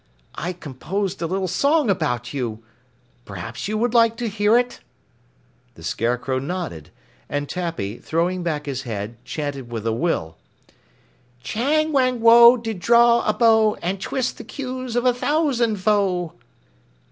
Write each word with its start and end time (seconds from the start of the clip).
"I 0.33 0.53
composed 0.53 1.21
a 1.21 1.27
little 1.27 1.47
song 1.47 1.87
about 1.91 2.33
you. 2.33 2.63
Perhaps 3.23 3.67
you 3.67 3.77
would 3.77 3.93
like 3.93 4.17
to 4.17 4.29
hear 4.29 4.57
it?" 4.57 4.79
The 5.75 5.83
Scarecrow 5.83 6.39
nodded, 6.39 6.89
and 7.29 7.47
Tappy, 7.47 7.99
throwing 7.99 8.41
back 8.41 8.65
his 8.65 8.81
head, 8.81 9.23
chanted 9.23 9.71
with 9.71 9.85
a 9.85 9.93
will: 9.93 10.39
Chang 11.43 11.91
Wang 11.91 12.19
Woe 12.19 12.57
did 12.57 12.79
draw 12.79 13.21
the 13.27 13.37
bow 13.37 13.75
And 13.75 14.01
twist 14.01 14.39
the 14.39 14.43
queues 14.43 14.95
of 14.95 15.05
a 15.05 15.13
thousand 15.13 15.75
foe! 15.75 16.33